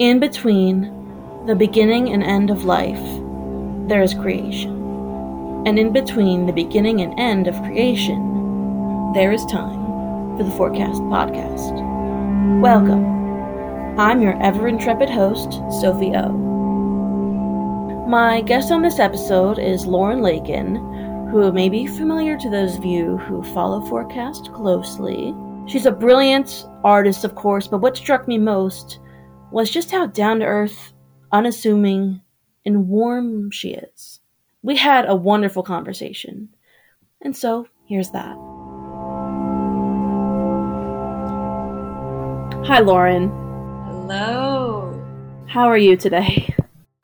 [0.00, 3.04] In between the beginning and end of life,
[3.86, 4.72] there is creation.
[5.66, 11.02] And in between the beginning and end of creation, there is time for the Forecast
[11.02, 12.62] Podcast.
[12.62, 13.04] Welcome.
[14.00, 16.30] I'm your ever intrepid host, Sophie O.
[18.08, 20.76] My guest on this episode is Lauren Lakin,
[21.30, 25.34] who may be familiar to those of you who follow Forecast closely.
[25.66, 28.98] She's a brilliant artist, of course, but what struck me most
[29.50, 30.92] was just how down to earth,
[31.32, 32.20] unassuming,
[32.64, 34.20] and warm she is.
[34.62, 36.50] We had a wonderful conversation.
[37.20, 38.36] And so, here's that.
[42.66, 43.30] Hi, Lauren.
[43.86, 44.94] Hello.
[45.48, 46.54] How are you today?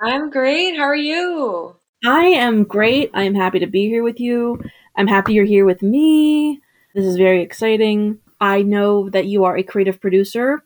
[0.01, 0.77] I'm great.
[0.77, 1.75] How are you?
[2.05, 3.11] I am great.
[3.15, 4.62] I am happy to be here with you.
[4.95, 6.61] I'm happy you're here with me.
[6.95, 8.19] This is very exciting.
[8.41, 10.62] I know that you are a creative producer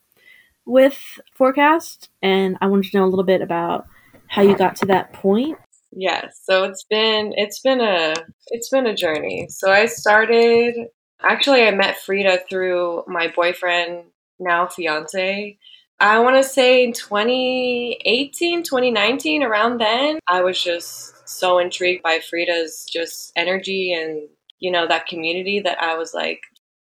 [0.70, 0.98] with
[1.34, 3.86] Forecast, and I wanted to know a little bit about
[4.28, 5.58] how you got to that point.
[5.92, 8.14] Yes, so it's been it's been a
[8.48, 9.48] it's been a journey.
[9.50, 10.74] So I started
[11.20, 14.04] actually I met Frida through my boyfriend,
[14.38, 15.58] now fiance.
[15.98, 22.20] I want to say in 2018, 2019 around then, I was just so intrigued by
[22.20, 24.28] Frida's just energy and
[24.60, 26.40] you know that community that I was like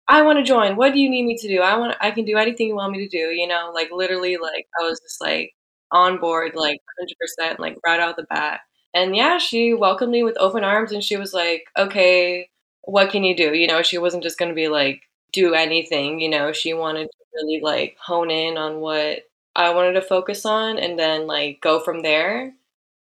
[0.09, 0.75] I want to join.
[0.77, 1.61] What do you need me to do?
[1.61, 1.95] I want.
[1.99, 3.33] I can do anything you want me to do.
[3.33, 5.53] You know, like literally, like I was just like
[5.91, 8.61] on board, like hundred percent, like right out the bat.
[8.93, 12.49] And yeah, she welcomed me with open arms, and she was like, "Okay,
[12.83, 15.01] what can you do?" You know, she wasn't just gonna be like
[15.33, 16.19] do anything.
[16.21, 19.23] You know, she wanted to really like hone in on what
[19.57, 22.53] I wanted to focus on, and then like go from there.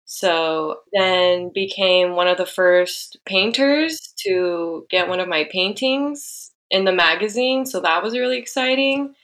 [0.06, 6.84] So then became one of the first painters to get one of my paintings in
[6.84, 7.64] the magazine.
[7.66, 9.14] So that was really exciting.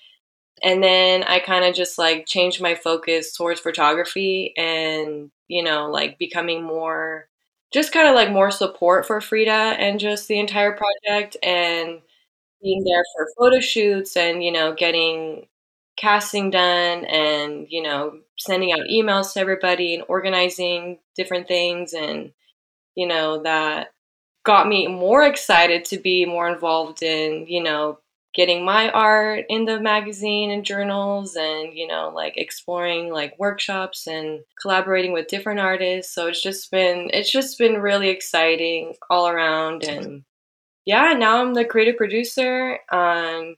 [0.62, 5.90] And then I kind of just like changed my focus towards photography and, you know,
[5.90, 7.28] like becoming more,
[7.72, 12.00] just kind of like more support for Frida and just the entire project and
[12.62, 15.46] being there for photo shoots and, you know, getting
[15.96, 22.32] casting done and, you know, sending out emails to everybody and organizing different things and,
[22.94, 23.88] you know, that
[24.44, 27.98] got me more excited to be more involved in, you know,
[28.34, 34.06] getting my art in the magazine and journals and, you know, like exploring like workshops
[34.06, 36.14] and collaborating with different artists.
[36.14, 40.24] So it's just been it's just been really exciting all around and
[40.86, 43.56] yeah, now I'm the creative producer on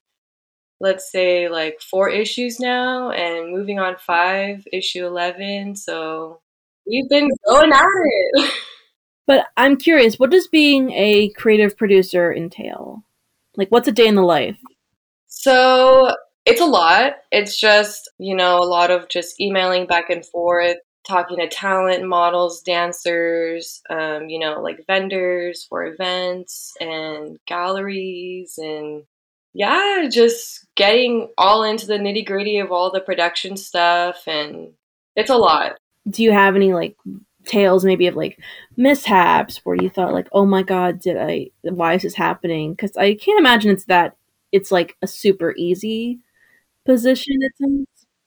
[0.81, 5.77] let's say like four issues now and moving on five, issue 11.
[5.77, 6.41] So
[6.87, 8.53] we've been going at it.
[9.33, 13.03] But I'm curious, what does being a creative producer entail?
[13.57, 14.59] Like, what's a day in the life?
[15.27, 17.15] So it's a lot.
[17.31, 20.77] It's just, you know, a lot of just emailing back and forth,
[21.09, 29.05] talking to talent, models, dancers, um, you know, like vendors for events and galleries and
[29.55, 34.25] yeah, just getting all into the nitty gritty of all the production stuff.
[34.27, 34.75] And
[35.17, 35.79] it's a lot.
[36.11, 36.97] Do you have any like
[37.45, 38.39] tales maybe of like
[38.77, 42.73] mishaps where you thought like oh my god did i why is this happening?
[42.73, 44.17] Because i can't imagine it's that
[44.53, 46.21] it's like a super easy
[46.85, 47.35] position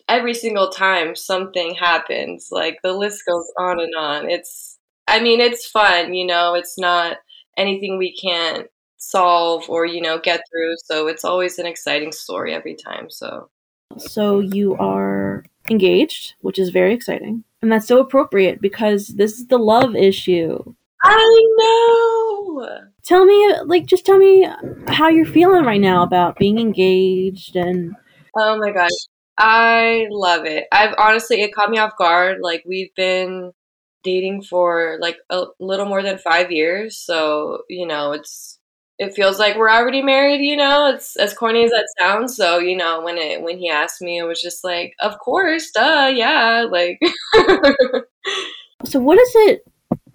[0.08, 4.30] every single time something happens like the list goes on and on.
[4.30, 4.78] It's
[5.08, 7.18] i mean it's fun you know it's not
[7.58, 8.68] anything we can't
[8.98, 13.50] solve or you know get through so it's always an exciting story every time so.
[13.98, 19.48] So you are engaged which is very exciting and that's so appropriate because this is
[19.48, 20.76] the love issue.
[21.04, 22.80] I know.
[23.04, 24.48] Tell me, like, just tell me
[24.88, 27.96] how you're feeling right now about being engaged and.
[28.38, 28.92] Oh my gosh.
[29.38, 30.66] I love it.
[30.72, 32.38] I've honestly, it caught me off guard.
[32.40, 33.52] Like, we've been
[34.04, 36.98] dating for like a little more than five years.
[36.98, 38.60] So, you know, it's
[38.98, 40.88] it feels like we're already married, you know.
[40.88, 42.36] It's as corny as that sounds.
[42.36, 45.72] So, you know, when it when he asked me, it was just like, of course,
[45.72, 47.00] duh, yeah, like.
[48.86, 49.66] so, what does it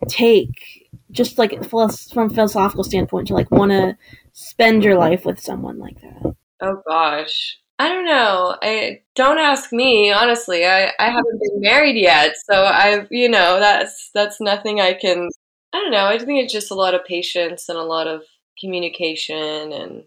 [0.09, 3.97] take, just like from philosophical standpoint, to like want to
[4.33, 6.35] spend your life with someone like that?
[6.63, 8.57] Oh gosh, I don't know.
[8.63, 10.65] I don't ask me honestly.
[10.65, 15.29] I I haven't been married yet, so I've you know that's that's nothing I can.
[15.73, 16.07] I don't know.
[16.07, 18.23] I think it's just a lot of patience and a lot of
[18.61, 20.05] communication and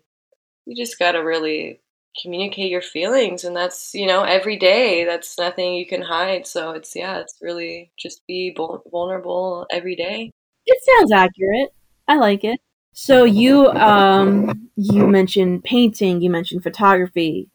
[0.65, 1.79] you just got to really
[2.21, 6.71] communicate your feelings and that's you know every day that's nothing you can hide so
[6.71, 8.55] it's yeah it's really just be
[8.91, 10.29] vulnerable every day
[10.67, 11.69] it sounds accurate
[12.07, 12.59] i like it
[12.91, 17.49] so you um you mentioned painting you mentioned photography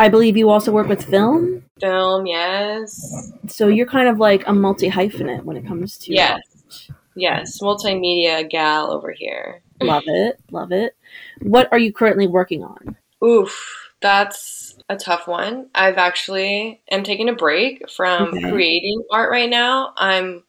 [0.00, 1.62] I believe you also work with film.
[1.78, 3.32] Film, yes.
[3.48, 6.40] So you're kind of like a multi hyphenate when it comes to yes,
[7.14, 9.60] yes, multimedia gal over here.
[9.80, 10.96] Love it, love it.
[11.40, 12.96] What are you currently working on?
[13.24, 15.68] Oof, that's a tough one.
[15.74, 18.50] I've actually am taking a break from okay.
[18.50, 19.92] creating art right now.
[19.96, 20.44] I'm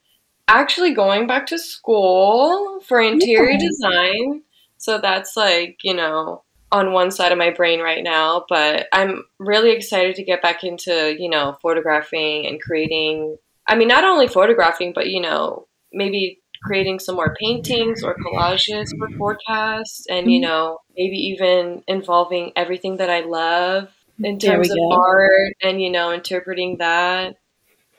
[0.47, 3.59] actually going back to school for interior yeah.
[3.59, 4.41] design.
[4.77, 9.25] So that's like, you know, on one side of my brain right now, but I'm
[9.39, 13.37] really excited to get back into, you know, photographing and creating.
[13.67, 18.95] I mean, not only photographing, but, you know, maybe creating some more paintings or collages
[18.97, 20.49] for forecast and, you mm-hmm.
[20.49, 23.89] know, maybe even involving everything that I love
[24.23, 24.91] in terms of go.
[24.91, 27.37] art and, you know, interpreting that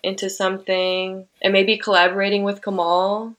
[0.03, 3.37] into something and maybe collaborating with Kamal.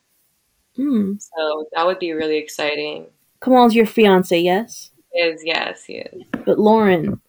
[0.77, 1.21] Mm.
[1.21, 3.07] So that would be really exciting.
[3.39, 4.91] Kamal's your fiance, yes?
[5.13, 6.23] is, yes, he is.
[6.45, 7.21] But Lauren,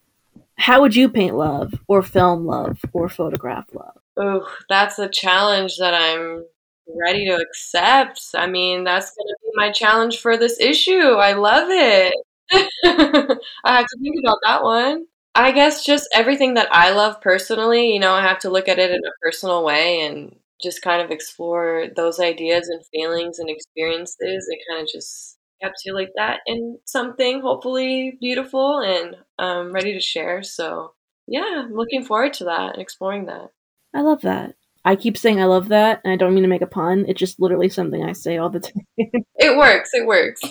[0.57, 3.99] how would you paint love or film love or photograph love?
[4.17, 6.45] Oh, that's a challenge that I'm
[6.89, 8.21] ready to accept.
[8.35, 10.93] I mean, that's going to be my challenge for this issue.
[11.01, 12.15] I love it.
[12.85, 15.07] I have to think about that one.
[15.35, 18.79] I guess just everything that I love personally, you know, I have to look at
[18.79, 23.51] it in a personal way and just kind of explore those ideas and feelings and
[23.51, 30.01] experiences and kind of just encapsulate that in something hopefully beautiful and um, ready to
[30.01, 30.43] share.
[30.43, 30.93] So,
[31.27, 33.51] yeah, I'm looking forward to that and exploring that.
[33.95, 34.55] I love that.
[34.85, 37.07] I keep saying I love that, and I don't mean to make a pun.
[37.09, 38.87] It's just literally something I say all the time.
[38.99, 39.91] it works.
[39.95, 40.43] It works.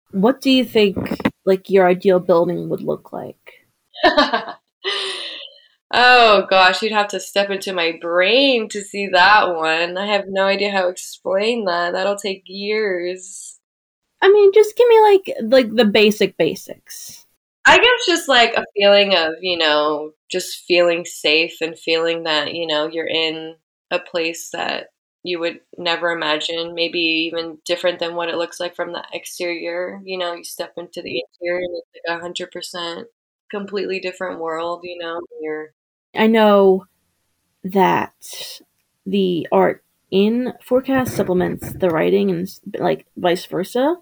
[0.12, 0.96] what do you think,
[1.44, 3.66] like, your ideal building would look like?
[5.92, 9.98] oh gosh, you'd have to step into my brain to see that one.
[9.98, 11.92] I have no idea how to explain that.
[11.92, 13.58] That'll take years.
[14.22, 17.26] I mean, just give me like like the basic basics.
[17.66, 22.54] I guess just like a feeling of, you know, just feeling safe and feeling that,
[22.54, 23.56] you know, you're in
[23.90, 24.88] a place that
[25.22, 30.00] you would never imagine, maybe even different than what it looks like from the exterior.
[30.04, 33.08] You know, you step into the interior and it's like a hundred percent
[33.50, 35.20] completely different world, you know.
[35.42, 35.74] You're
[36.14, 36.86] I know
[37.64, 38.60] that
[39.06, 42.48] the art in forecast supplements the writing and
[42.78, 43.96] like vice versa.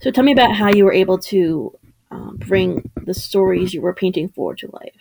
[0.00, 1.78] So tell me about how you were able to
[2.10, 4.94] um, bring the stories you were painting for to life.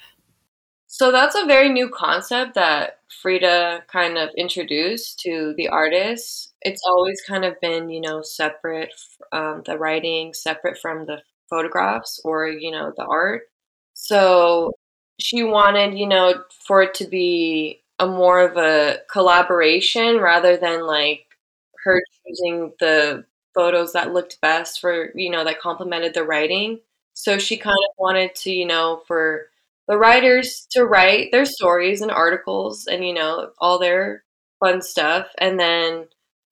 [0.87, 6.53] So that's a very new concept that Frida kind of introduced to the artists.
[6.61, 8.93] It's always kind of been, you know, separate
[9.31, 13.43] um, the writing, separate from the photographs or, you know, the art.
[13.93, 14.71] So
[15.19, 20.85] she wanted, you know, for it to be a more of a collaboration rather than
[20.85, 21.25] like
[21.83, 26.79] her choosing the photos that looked best for you know that complemented the writing
[27.17, 29.47] so she kind of wanted to you know for
[29.87, 34.23] the writers to write their stories and articles and you know all their
[34.59, 35.27] fun stuff.
[35.37, 36.05] And then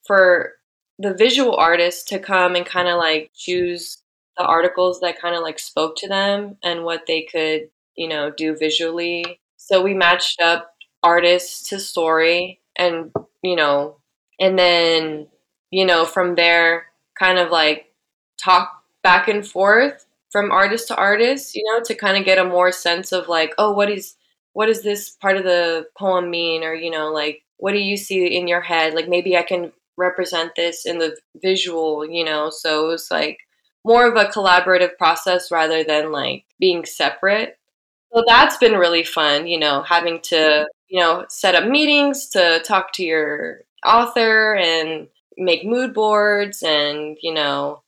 [0.05, 0.53] for
[0.97, 4.01] the visual artists to come and kind of like choose
[4.37, 8.31] the articles that kind of like spoke to them and what they could you know
[8.31, 9.39] do visually.
[9.57, 10.71] So we matched up
[11.03, 13.11] artists to story and
[13.43, 13.97] you know
[14.39, 15.27] and then
[15.69, 16.87] you know from there
[17.19, 17.91] kind of like
[18.41, 22.43] talk back and forth from artist to artist, you know, to kind of get a
[22.43, 24.17] more sense of like, oh, what is
[24.51, 27.95] what does this part of the poem mean or you know, like what do you
[27.95, 28.93] see in your head?
[28.93, 32.49] Like maybe I can represent this in the visual, you know.
[32.49, 33.37] So it was like
[33.85, 37.57] more of a collaborative process rather than like being separate.
[38.13, 42.61] So that's been really fun, you know, having to, you know, set up meetings to
[42.65, 45.07] talk to your author and
[45.37, 47.83] make mood boards and, you know,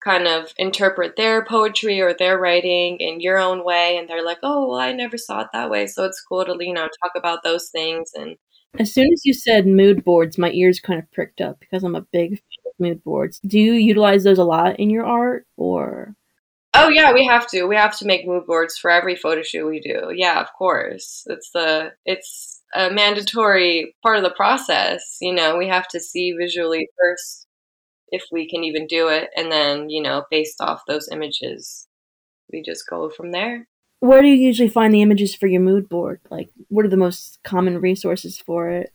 [0.00, 4.38] kind of interpret their poetry or their writing in your own way and they're like
[4.42, 5.86] oh well i never saw it that way.
[5.86, 8.36] So it's cool to you know talk about those things and
[8.78, 11.96] as soon as you said mood boards my ears kind of pricked up because i'm
[11.96, 13.40] a big fan of mood boards.
[13.46, 16.14] Do you utilize those a lot in your art or?
[16.72, 17.64] Oh yeah we have to.
[17.64, 20.12] We have to make mood boards for every photo shoot we do.
[20.14, 21.24] Yeah of course.
[21.26, 25.18] It's the it's a mandatory part of the process.
[25.20, 27.48] You know, we have to see visually first
[28.10, 29.30] if we can even do it.
[29.36, 31.88] And then, you know, based off those images,
[32.52, 33.68] we just go from there.
[34.00, 36.20] Where do you usually find the images for your mood board?
[36.30, 38.92] Like, what are the most common resources for it?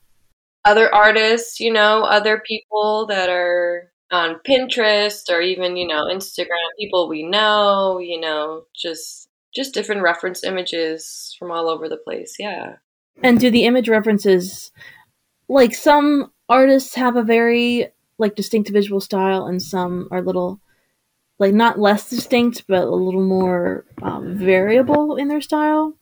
[0.63, 6.69] Other artists, you know, other people that are on Pinterest or even, you know, Instagram,
[6.79, 12.35] people we know, you know, just just different reference images from all over the place.
[12.37, 12.75] Yeah.
[13.23, 14.71] And do the image references
[15.47, 20.59] like some artists have a very like distinct visual style and some are a little
[21.39, 25.95] like not less distinct but a little more um, variable in their style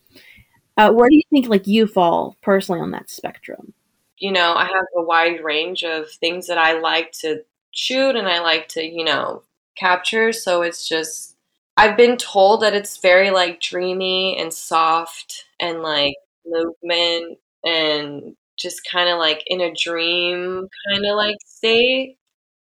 [0.78, 3.74] Uh, where do you think like you fall personally on that spectrum?
[4.18, 8.28] You know, I have a wide range of things that I like to shoot and
[8.28, 9.44] I like to, you know,
[9.78, 10.32] capture.
[10.32, 11.36] So it's just
[11.76, 16.14] I've been told that it's very like dreamy and soft and like
[16.46, 22.18] movement and just kind of like in a dream kind of like state.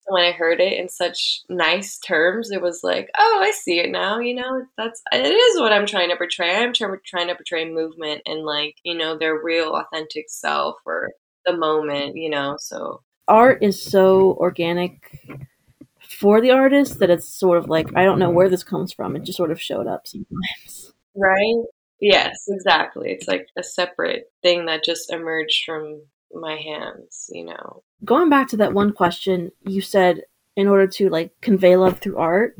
[0.08, 3.90] When I heard it in such nice terms, it was like, oh, I see it
[3.90, 4.20] now.
[4.20, 6.58] You know, that's it is what I'm trying to portray.
[6.58, 11.12] I'm trying to portray movement and like you know their real authentic self or
[11.46, 12.18] the moment.
[12.18, 15.40] You know, so art is so organic
[16.02, 19.16] for the artist that it's sort of like I don't know where this comes from.
[19.16, 20.94] It just sort of showed up sometimes.
[21.16, 21.64] Right?
[22.04, 23.12] Yes, exactly.
[23.12, 26.02] It's like a separate thing that just emerged from
[26.34, 27.84] my hands, you know.
[28.04, 30.24] Going back to that one question, you said
[30.58, 32.58] in order to like convey love through art,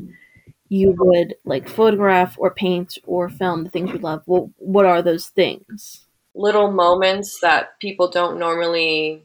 [0.70, 4.22] you would like photograph or paint or film the things you love.
[4.26, 6.06] Well, what are those things?
[6.34, 9.24] Little moments that people don't normally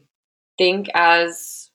[0.58, 1.70] think as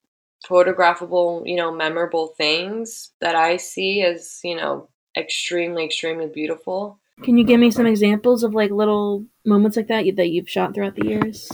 [0.47, 6.99] photographable, you know, memorable things that I see as, you know, extremely, extremely beautiful.
[7.23, 10.73] Can you give me some examples of like little moments like that that you've shot
[10.73, 11.49] throughout the years?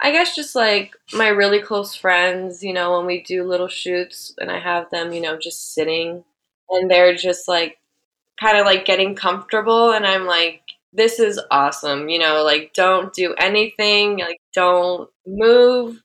[0.00, 4.34] I guess just like my really close friends, you know, when we do little shoots
[4.38, 6.24] and I have them, you know, just sitting
[6.70, 7.78] and they're just like
[8.40, 13.12] kind of like getting comfortable and I'm like this is awesome, you know, like don't
[13.14, 16.02] do anything, like don't move,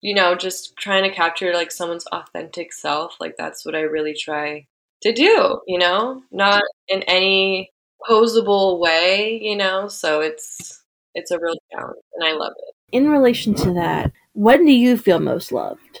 [0.00, 3.16] you know, just trying to capture like someone's authentic self.
[3.20, 4.66] Like that's what I really try
[5.02, 7.70] to do, you know, not in any
[8.08, 9.88] posable way, you know.
[9.88, 10.82] So it's
[11.14, 12.74] it's a real challenge, and I love it.
[12.96, 16.00] In relation to that, when do you feel most loved?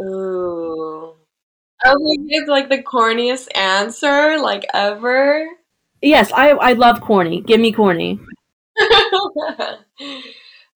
[0.00, 1.16] Ooh, oh,
[1.84, 5.46] I think it's like the corniest answer like ever.
[6.02, 7.40] Yes, I I love corny.
[7.40, 8.20] Give me corny.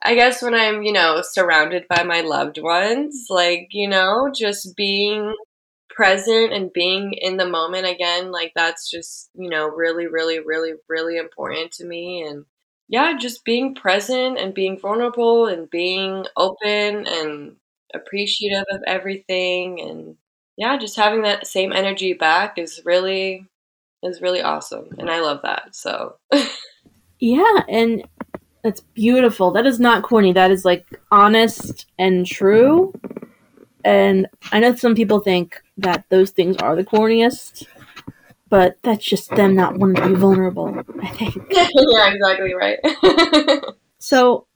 [0.02, 4.76] I guess when I'm, you know, surrounded by my loved ones, like, you know, just
[4.76, 5.34] being
[5.99, 10.75] present and being in the moment again, like that's just, you know, really, really, really,
[10.88, 12.23] really important to me.
[12.23, 12.45] And
[12.88, 17.57] yeah, just being present and being vulnerable and being open and
[17.93, 20.14] appreciative of everything and
[20.57, 23.49] yeah, just having that same energy back is really
[24.05, 25.75] is really awesome and I love that.
[25.75, 26.14] So
[27.19, 28.07] Yeah, and
[28.62, 29.50] that's beautiful.
[29.50, 30.33] That is not corny.
[30.33, 32.93] That is like honest and true.
[33.85, 37.66] And I know some people think that those things are the corniest,
[38.49, 41.37] but that's just them not wanting to be vulnerable, I think.
[41.50, 42.78] yeah, exactly right.
[43.99, 44.47] so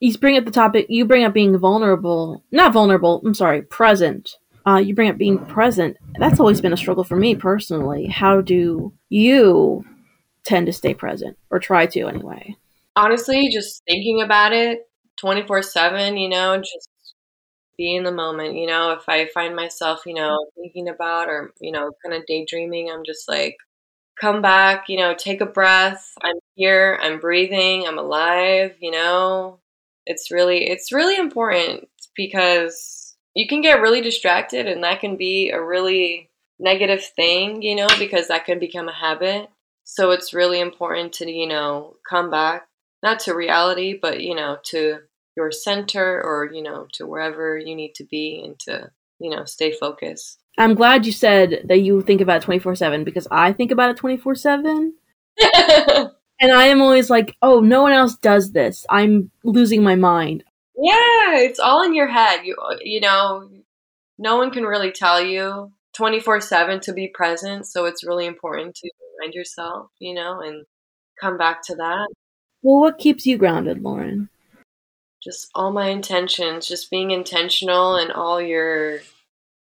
[0.00, 4.36] you bring up the topic, you bring up being vulnerable, not vulnerable, I'm sorry, present.
[4.66, 5.96] Uh, you bring up being present.
[6.18, 8.06] That's always been a struggle for me personally.
[8.06, 9.84] How do you
[10.44, 12.56] tend to stay present, or try to anyway?
[12.94, 16.88] Honestly, just thinking about it 24 7, you know, just
[17.78, 18.56] be in the moment.
[18.56, 22.26] You know, if I find myself, you know, thinking about or, you know, kind of
[22.26, 23.56] daydreaming, I'm just like,
[24.20, 26.12] come back, you know, take a breath.
[26.22, 29.60] I'm here, I'm breathing, I'm alive, you know.
[30.06, 35.50] It's really it's really important because you can get really distracted and that can be
[35.50, 39.48] a really negative thing, you know, because that can become a habit.
[39.84, 42.68] So it's really important to, you know, come back
[43.02, 45.00] not to reality, but you know, to
[45.38, 48.90] your center or you know to wherever you need to be and to
[49.20, 50.40] you know stay focused.
[50.58, 53.96] I'm glad you said that you think about it 24-7 because i think about it
[53.96, 54.90] 24-7
[56.40, 58.84] and i am always like oh no one else does this.
[58.90, 60.42] I'm losing my mind.
[60.76, 62.40] Yeah it's all in your head.
[62.44, 63.48] You you know
[64.18, 68.90] no one can really tell you 24-7 to be present so it's really important to
[69.12, 70.66] remind yourself you know and
[71.20, 72.08] come back to that.
[72.62, 74.28] Well what keeps you grounded lauren
[75.22, 79.00] just all my intentions, just being intentional and all your,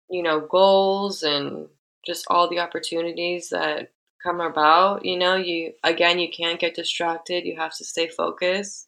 [0.09, 1.67] you know, goals and
[2.05, 3.91] just all the opportunities that
[4.21, 5.05] come about.
[5.05, 7.45] You know, you, again, you can't get distracted.
[7.45, 8.87] You have to stay focused.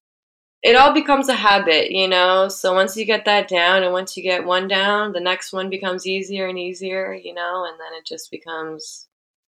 [0.64, 2.48] It all becomes a habit, you know?
[2.48, 5.70] So once you get that down and once you get one down, the next one
[5.70, 7.66] becomes easier and easier, you know?
[7.70, 9.08] And then it just becomes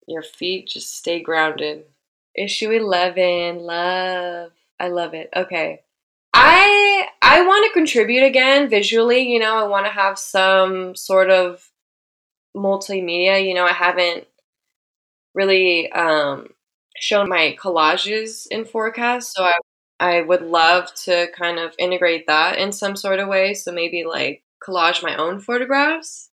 [0.06, 1.84] your feet just stay grounded.
[2.34, 4.52] Issue 11, love.
[4.80, 5.28] I love it.
[5.36, 5.82] Okay.
[6.32, 6.91] I
[7.22, 9.20] I want to contribute again visually.
[9.32, 11.70] You know, I want to have some sort of
[12.56, 13.46] multimedia.
[13.46, 14.26] You know, I haven't
[15.34, 16.48] really um,
[16.96, 19.54] shown my collages in forecast, so I
[20.00, 23.54] I would love to kind of integrate that in some sort of way.
[23.54, 26.30] So maybe like collage my own photographs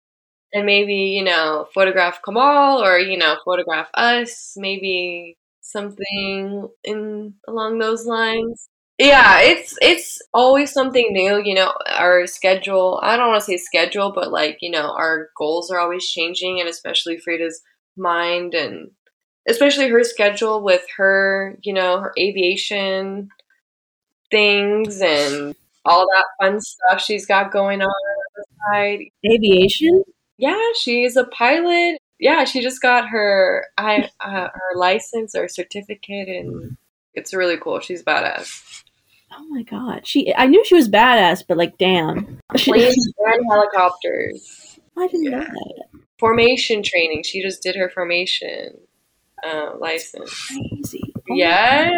[0.53, 4.53] and maybe you know photograph Kamal or you know photograph us.
[4.57, 8.69] Maybe something in along those lines.
[8.97, 13.57] Yeah, it's it's always something new, you know, our schedule, I don't want to say
[13.57, 17.61] schedule, but like, you know, our goals are always changing and especially Frida's
[17.97, 18.91] mind and
[19.49, 23.29] especially her schedule with her, you know, her aviation
[24.31, 28.99] things and all that fun stuff she's got going on on the side.
[29.31, 30.03] Aviation?
[30.37, 31.99] Yeah, she's a pilot.
[32.19, 36.77] Yeah, she just got her I uh, her license or certificate and
[37.15, 37.79] it's really cool.
[37.79, 38.83] She's badass.
[39.37, 40.07] Oh my god.
[40.07, 42.39] She I knew she was badass, but like damn.
[42.55, 44.79] Planes and helicopters.
[44.97, 45.83] I didn't know that.
[46.19, 47.23] Formation training.
[47.23, 48.77] She just did her formation
[49.43, 50.31] uh, license.
[50.47, 51.13] Crazy.
[51.27, 51.89] Yeah.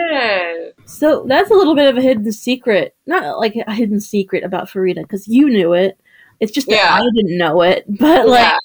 [0.86, 2.96] So that's a little bit of a hidden secret.
[3.06, 6.00] Not like a hidden secret about Frida, because you knew it.
[6.40, 6.94] It's just that Yeah.
[6.96, 7.86] I didn't know it.
[8.00, 8.58] But like, Yeah.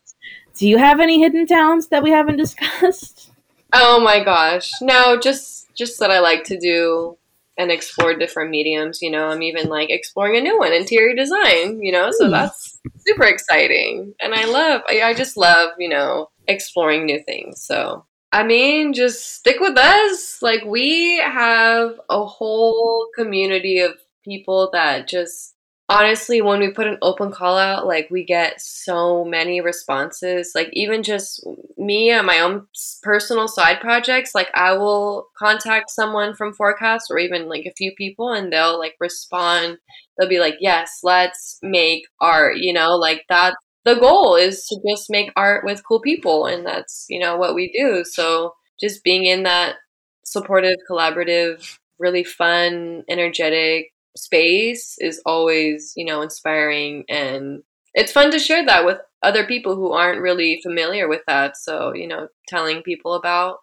[0.57, 3.31] do you have any hidden talents that we haven't discussed?
[3.75, 4.71] Oh my gosh.
[4.81, 7.19] No, just just that I like to do
[7.59, 9.29] and explore different mediums, you know.
[9.29, 12.31] I'm even like exploring a new one, interior design, you know, so Hmm.
[12.31, 14.15] that's super exciting.
[14.21, 17.63] And I love I, I just love, you know, exploring new things.
[17.63, 20.39] So I mean, just stick with us.
[20.41, 23.93] Like we have a whole community of
[24.25, 25.55] people that just
[25.93, 30.53] honestly when we put an open call out like we get so many responses.
[30.55, 31.47] Like even just
[31.77, 32.67] me and my own
[33.03, 37.93] personal side projects like i will contact someone from forecast or even like a few
[37.97, 39.79] people and they'll like respond.
[40.19, 44.81] They'll be like yes let's make art you know like that the goal is to
[44.89, 48.05] just make art with cool people and that's you know what we do.
[48.05, 49.77] So just being in that
[50.25, 57.63] supportive collaborative really fun energetic space is always, you know, inspiring and
[57.95, 61.57] it's fun to share that with other people who aren't really familiar with that.
[61.57, 63.59] So, you know, telling people about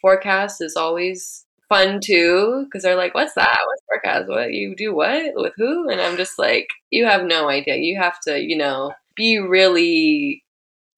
[0.00, 3.60] forecast is always fun too because they're like, "What's that?
[3.66, 4.28] What's forecast?
[4.28, 4.94] What you do?
[4.94, 7.76] What with who?" And I'm just like, "You have no idea.
[7.76, 10.44] You have to, you know, be really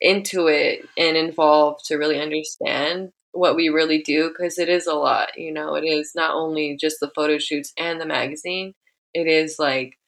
[0.00, 4.94] into it and involved to really understand what we really do because it is a
[4.94, 5.38] lot.
[5.38, 8.74] You know, it is not only just the photo shoots and the magazine.
[9.14, 9.98] It is like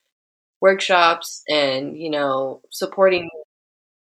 [0.60, 3.28] workshops and you know supporting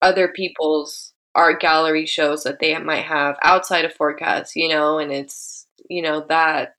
[0.02, 5.12] other people's art gallery shows that they might have outside of forecast you know and
[5.12, 6.74] it's you know that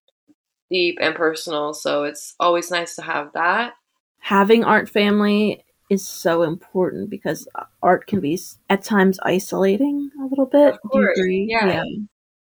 [0.69, 3.74] deep and personal so it's always nice to have that
[4.24, 10.26] Having art family is so important because uh, art can be at times isolating a
[10.26, 10.76] little bit.
[10.76, 11.45] Of Do you course, agree?
[11.50, 11.84] yeah.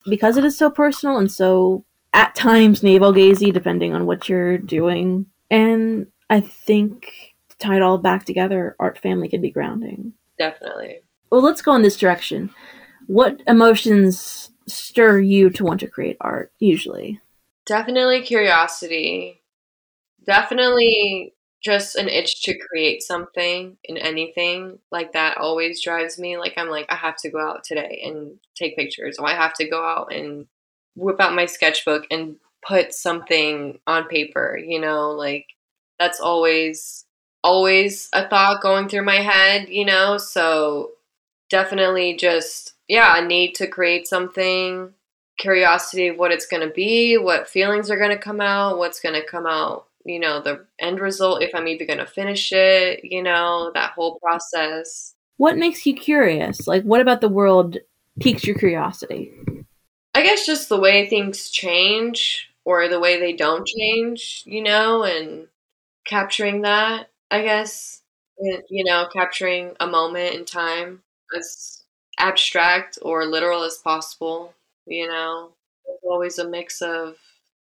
[0.04, 4.58] Because it is so personal and so at times navel gazy, depending on what you're
[4.58, 5.26] doing.
[5.50, 10.12] And I think to tie it all back together, art family can be grounding.
[10.38, 12.50] definitely Well, let's go in this direction.
[13.06, 17.20] What emotions stir you to want to create art usually?
[17.70, 19.40] definitely curiosity
[20.26, 26.54] definitely just an itch to create something in anything like that always drives me like
[26.56, 29.68] i'm like i have to go out today and take pictures or i have to
[29.68, 30.46] go out and
[30.96, 35.46] whip out my sketchbook and put something on paper you know like
[35.98, 37.04] that's always
[37.42, 40.90] always a thought going through my head you know so
[41.48, 44.92] definitely just yeah a need to create something
[45.38, 49.00] curiosity of what it's going to be what feelings are going to come out what's
[49.00, 52.52] going to come out you know the end result if i'm even going to finish
[52.52, 56.66] it you know that whole process What makes you curious?
[56.66, 57.78] Like, what about the world
[58.20, 59.32] piques your curiosity?
[60.14, 65.02] I guess just the way things change or the way they don't change, you know,
[65.02, 65.48] and
[66.06, 68.02] capturing that, I guess,
[68.38, 71.02] you know, capturing a moment in time
[71.37, 71.83] as
[72.18, 74.54] abstract or literal as possible,
[74.87, 75.50] you know.
[75.85, 77.16] There's always a mix of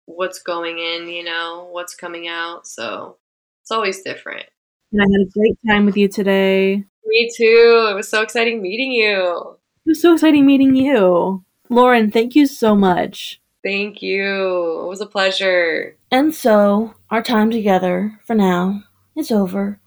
[0.06, 3.16] what's going in, you know, what's coming out, so
[3.62, 4.46] it's always different.
[4.92, 6.84] And I had a great time with you today.
[7.04, 7.88] Me too.
[7.90, 9.56] It was so exciting meeting you.
[9.84, 11.44] It was so exciting meeting you.
[11.68, 13.40] Lauren, thank you so much.
[13.62, 14.82] Thank you.
[14.82, 15.96] It was a pleasure.
[16.10, 18.82] And so, our time together, for now,
[19.16, 19.78] is over.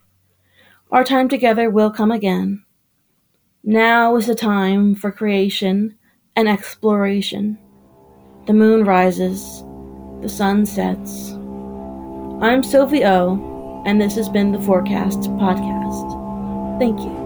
[0.91, 2.63] Our time together will come again.
[3.63, 5.97] Now is the time for creation
[6.35, 7.57] and exploration.
[8.45, 9.63] The moon rises,
[10.21, 11.31] the sun sets.
[12.41, 16.79] I'm Sophie O, and this has been the Forecast Podcast.
[16.79, 17.24] Thank you.